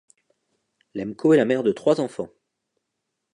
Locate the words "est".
1.31-1.37